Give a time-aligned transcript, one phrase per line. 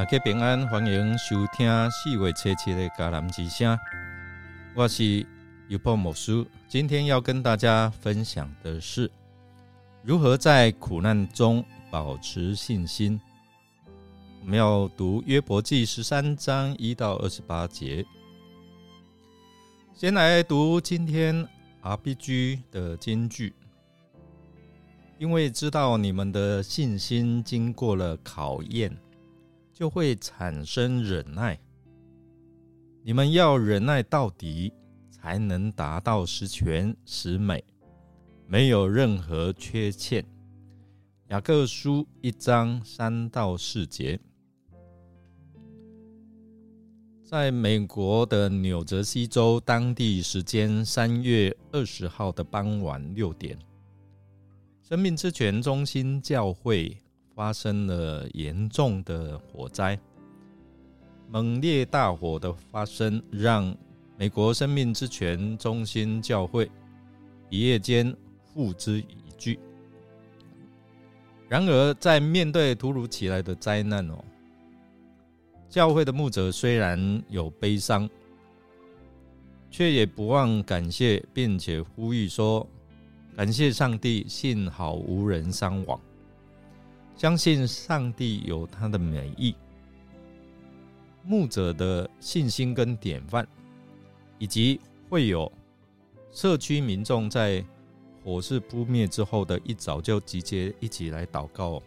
[0.00, 3.78] 大家平安，欢迎收听四月七七的迦南之声。
[4.74, 5.26] 我是
[5.68, 9.10] 尤波牧师，今天要跟大家分享的是
[10.02, 13.20] 如何在苦难中保持信心。
[14.40, 18.02] 我们要读约伯记十三章一到二十八节。
[19.92, 21.46] 先来读今天
[21.82, 23.52] RPG 的金句，
[25.18, 28.96] 因为知道你们的信心经过了考验。
[29.80, 31.58] 就会产生忍耐。
[33.02, 34.70] 你们要忍耐到底，
[35.10, 37.64] 才能达到十全十美，
[38.46, 40.22] 没有任何缺陷。
[41.28, 44.20] 雅各书一章三到四节，
[47.24, 53.58] 在美国的纽泽西州当地时间三月二十号的傍晚六点，
[54.82, 56.94] 生命之泉中心教会。
[57.40, 59.98] 发生了严重的火灾，
[61.30, 63.74] 猛烈大火的发生让
[64.18, 66.70] 美国生命之泉中心教会
[67.48, 69.58] 一夜间付之一炬。
[71.48, 74.22] 然而，在面对突如其来的灾难哦，
[75.70, 78.06] 教会的牧者虽然有悲伤，
[79.70, 82.68] 却也不忘感谢，并且呼吁说
[83.34, 85.98] ：“感谢上帝，幸好无人伤亡。”
[87.20, 89.54] 相信上帝有他的美意，
[91.22, 93.46] 牧者的信心跟典范，
[94.38, 95.52] 以及会有
[96.32, 97.62] 社区民众在
[98.24, 101.82] 火势扑灭之后的一早就集结一起来祷告，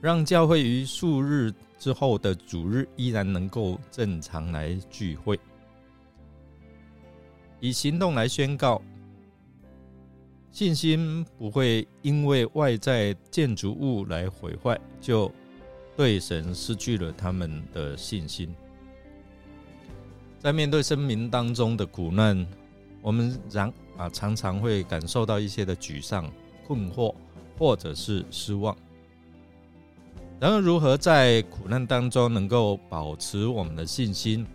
[0.00, 5.38] 让教会于数日之后的主日依然能够正常来聚会，
[7.60, 8.80] 以行动来宣告。
[10.52, 15.32] 信心不会因为外在建筑物来毁坏，就
[15.96, 18.54] 对神失去了他们的信心。
[20.38, 22.46] 在面对生命当中的苦难，
[23.00, 26.30] 我们常啊常常会感受到一些的沮丧、
[26.66, 27.14] 困惑，
[27.58, 28.76] 或者是失望。
[30.38, 34.46] 然而，如何在苦难当中能够保持我们的信心？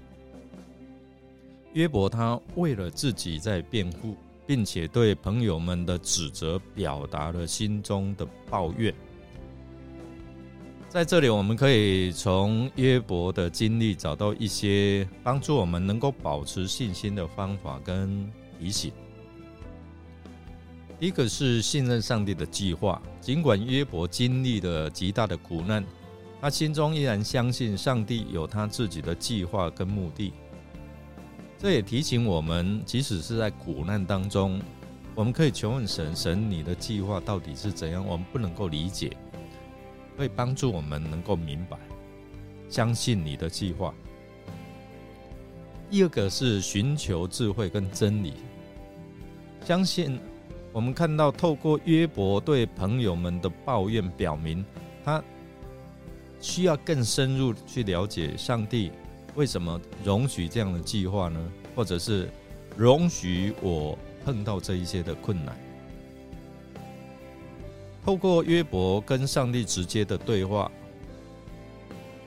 [1.73, 4.15] 约伯他为了自己在辩护。
[4.47, 8.91] 并且对朋友们的指责表达了心中的抱怨。
[10.89, 18.91] 在这里，我们可以从约伯的经历找到一些帮助我们能够保持信心的方法跟提醒。
[20.97, 25.85] 一个是信任上帝的计划，尽管约伯经历了极大的苦难，
[26.41, 30.31] 他心中依然相信上帝有他自己的计划跟目的。
[31.59, 34.61] 这也提醒我们，即使是在苦难当中，
[35.15, 38.05] 我们可以求问神：神，你的计划到底是怎样？
[38.05, 39.11] 我们不能够理解，
[40.15, 41.75] 会帮助我们能够明白，
[42.69, 43.91] 相信你的计划。
[45.89, 48.33] 第二个是寻求智慧跟真理，
[49.65, 50.19] 相信
[50.71, 54.63] 我们看到透过约伯对朋友们的抱怨，表明
[55.03, 55.23] 他
[56.39, 58.91] 需要更深入去了解上帝。
[59.37, 61.39] 为什么容许这样的计划呢？
[61.75, 62.27] 或者是
[62.75, 65.55] 容许我碰到这一些的困难？
[68.03, 70.71] 透过约伯跟上帝直接的对话，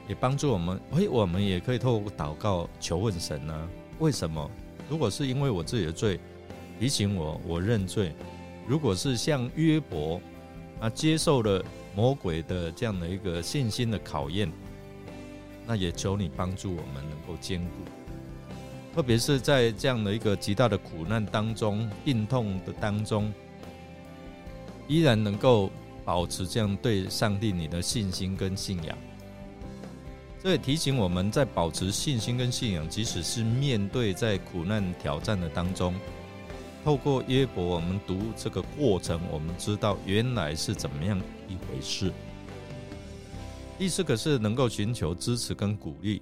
[0.07, 0.81] 也帮助我们。
[0.93, 3.69] 哎，我们也可以透过祷告求问神呢？
[3.99, 4.49] 为什么？
[4.89, 6.21] 如果是因为我自己的罪，
[6.79, 8.15] 提醒我，我认罪。
[8.69, 10.21] 如果是像约伯
[10.79, 11.61] 啊，接受了
[11.93, 14.49] 魔鬼的这样的一个信心的考验。
[15.71, 23.33] 那也求你帮助我们能够兼顾，特别是在这样的一个极大的苦难当中、病痛的当中，
[24.89, 25.71] 依然能够
[26.05, 28.99] 保持这样对上帝你的信心跟信仰。
[30.43, 35.95] 这也提醒我们在保持信心跟信仰，即使是面对在苦难挑战的当中，
[36.85, 42.13] 透过约伯，我们读这个过程，我们知道原来是怎么样一回事。
[43.81, 46.21] 第四个是能够寻求支持跟鼓励。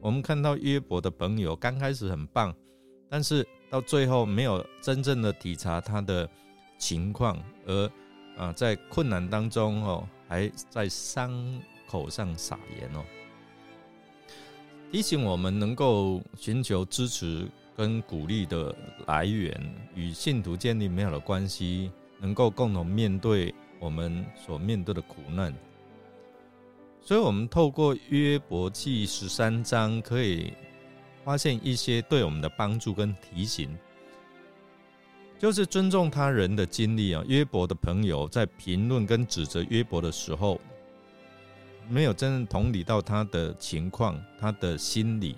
[0.00, 2.54] 我们看到约伯的朋友刚开始很棒，
[3.08, 6.30] 但是到最后没有真正的体察他的
[6.78, 7.36] 情况，
[7.66, 7.90] 而
[8.36, 13.02] 啊在困难当中哦，还在伤口上撒盐哦。
[14.92, 18.72] 提醒我们能够寻求支持跟鼓励的
[19.08, 19.60] 来源，
[19.96, 21.90] 与信徒建立美好的关系，
[22.20, 25.52] 能够共同面对我们所面对的苦难。
[27.02, 30.52] 所以，我们透过约伯记十三章，可以
[31.24, 33.76] 发现一些对我们的帮助跟提醒，
[35.38, 37.24] 就是尊重他人的经历啊。
[37.26, 40.60] 约伯的朋友在评论跟指责约伯的时候，
[41.88, 45.36] 没有真正同理到他的情况、他的心理，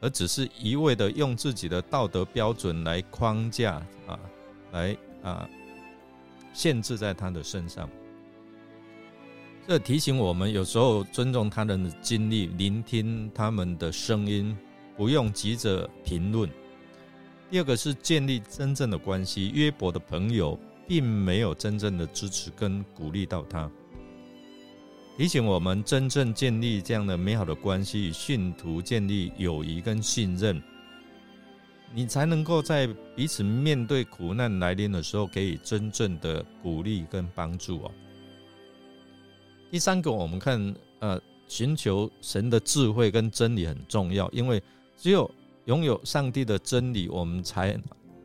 [0.00, 3.74] 而只是一味的用自己的道德标准来框架
[4.08, 4.18] 啊，
[4.72, 5.48] 来啊
[6.52, 7.88] 限制在他的身上。
[9.66, 14.54] 这提醒我们，有时候尊重他人的经历，聆听他们的声音，
[14.94, 16.48] 不用急着评论。
[17.50, 19.50] 第二个是建立真正的关系。
[19.54, 23.70] 约伯的朋友并没有真正的支持跟鼓励到他，
[25.16, 30.62] 提醒我们真正建立这样的美好的关系，与信徒建立友谊跟信任，
[31.94, 37.90] 你才能够在彼此面对苦难来临的时候，给予真正的鼓励跟帮助哦。
[39.74, 44.62] 第三个，我们看，呃，寻求神的智慧跟真理很重要，因为
[44.96, 45.28] 只有
[45.64, 47.76] 拥有上帝的真理，我们才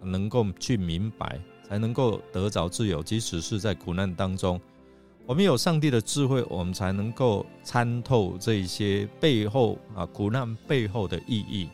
[0.04, 3.02] 能够去明白，才能够得着自由。
[3.02, 4.62] 即使是在苦难当中，
[5.26, 11.68] 我们有上帝的智慧，我们才能够参透这一些背后啊苦难背后的意义。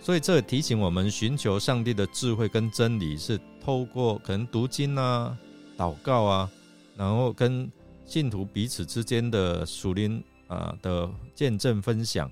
[0.00, 5.36] 所以，这提醒我们，寻求上帝的智慧跟真理，是透过可能读经啊、
[5.76, 6.50] 祷告啊，
[6.96, 7.68] 然后跟。
[8.04, 12.30] 信徒彼此之间的属灵啊的见证分享，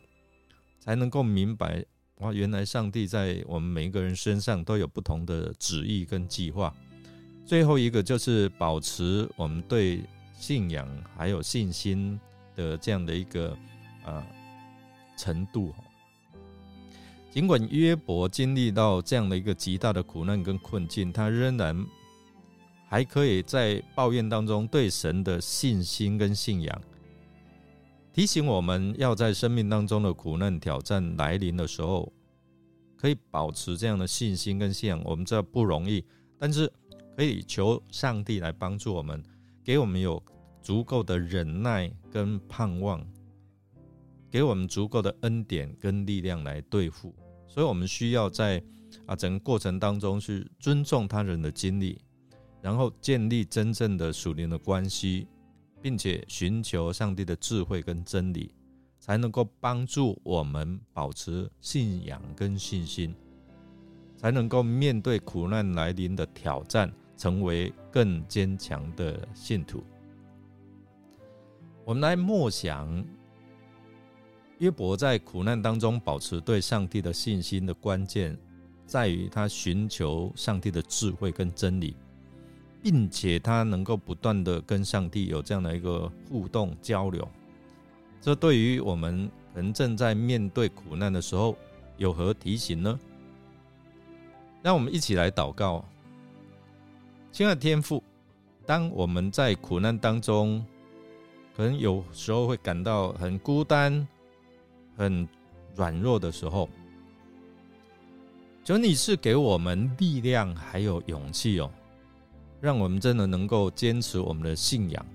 [0.79, 1.85] 才能够明白
[2.19, 6.75] 哇，原来上帝在我们每一个人身上都有不同的旨意跟计划。
[7.47, 10.03] 最后一个就是保持我们对
[10.35, 10.87] 信仰
[11.17, 12.21] 还有信心
[12.55, 13.57] 的这样的一个
[14.05, 14.27] 啊
[15.17, 15.75] 程度。
[17.31, 21.87] 尽管约伯经历到这样的一个极大的苦难跟困境，他仍然。
[22.93, 26.83] 还可以在抱怨当中对神的信心跟信仰，
[28.13, 32.13] 提醒我们要在生命当中的苦难挑战来临的时候，
[32.97, 35.01] 可以保持这样的信心跟信仰。
[35.05, 36.05] 我们知道不容易，
[36.37, 36.69] 但是
[37.17, 39.23] 可以求上帝来帮助我们，
[39.63, 40.21] 给我们有
[40.61, 43.01] 足够的忍耐跟盼望，
[44.29, 47.15] 给我们足够的恩典跟力量来对付。
[47.47, 48.61] 所以，我们需要在
[49.07, 51.97] 啊整个过程当中去尊重他人的经历。
[52.63, 55.27] 然后建立真正的属灵的关系，
[55.81, 58.55] 并且寻求上帝的智慧跟真理，
[58.99, 63.15] 才能够帮助我们保持信仰跟信心，
[64.17, 69.83] 才能够面对苦难来临的挑战，成为更坚强的信徒。
[71.85, 73.03] 我们来默想
[74.59, 78.39] 约伯在苦难当中保持对上帝的信心的关键，
[78.85, 81.97] 在于他寻求上帝的智慧跟真理。
[82.83, 87.29] 并且他能够不断的跟上帝有这样的一个互动交流，
[88.21, 91.57] 这对于我们人正在面对苦难的时候
[91.97, 92.99] 有何提醒呢？
[94.63, 95.85] 让我们一起来祷告，
[97.33, 98.03] 亲爱的天父，
[98.67, 100.65] 当我们在苦难当中，
[101.57, 104.07] 可能有时候会感到很孤单、
[104.97, 105.29] 很
[105.75, 106.69] 软弱的时候，
[108.65, 111.71] 求你是给我们力量还有勇气哦。
[112.61, 115.07] 让我们真的能够坚持我们的信仰，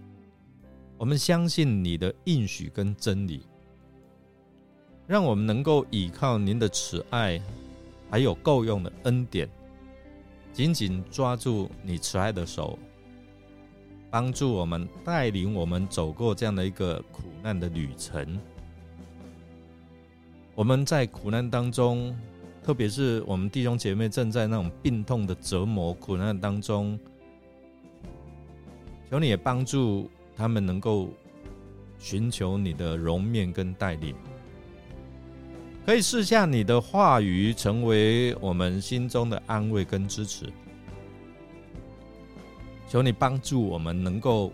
[0.97, 3.45] 我们相信你的应许跟真理，
[5.05, 7.39] 让我们能够依靠您的慈爱，
[8.09, 9.47] 还有够用的恩典，
[10.53, 12.79] 紧紧抓住你慈爱的手，
[14.09, 18.39] 帮助我们，带领我们走过这样的一个苦难的旅程。
[20.55, 22.17] 我们在苦难当中，
[22.63, 26.97] 特别是我们弟兄姐妹正在那种病痛的折磨、苦难当中。
[29.15, 31.07] 求你也帮助他们能够
[31.98, 34.13] 寻求你的容面跟带领，
[35.86, 40.51] 可以试下你的话语，成为我们心中的安慰跟支持。
[42.89, 44.51] 求你帮助我们能够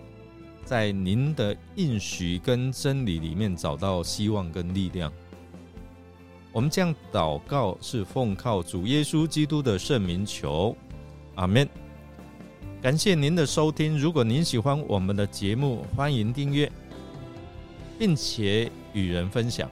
[0.64, 5.12] 在您的应许跟真理里面找到希望跟力量。
[6.52, 10.78] 我们这样祷告是奉靠主耶稣基督的圣名求，
[11.34, 11.68] 阿门。
[12.82, 13.96] 感谢您的收听。
[13.96, 16.70] 如果您喜欢我们的节目，欢迎订阅，
[18.00, 19.70] 并且与人分享。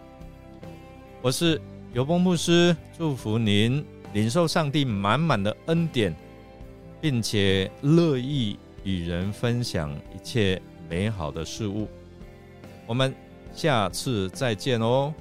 [1.20, 1.60] 我是
[1.92, 6.16] 尤波牧师，祝福您领受上帝满满的恩典，
[7.02, 11.88] 并且乐意与人分享一切美好的事物。
[12.86, 13.12] 我们
[13.56, 15.12] 下次再见哦。